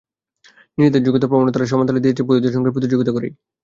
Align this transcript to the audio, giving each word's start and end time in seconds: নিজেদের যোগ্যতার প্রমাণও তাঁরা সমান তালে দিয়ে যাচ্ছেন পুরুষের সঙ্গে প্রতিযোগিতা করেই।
নিজেদের 0.77 1.03
যোগ্যতার 1.05 1.29
প্রমাণও 1.31 1.53
তাঁরা 1.53 1.69
সমান 1.71 1.85
তালে 1.87 2.01
দিয়ে 2.01 2.11
যাচ্ছেন 2.11 2.27
পুরুষের 2.27 2.55
সঙ্গে 2.55 2.73
প্রতিযোগিতা 2.75 3.11
করেই। 3.15 3.33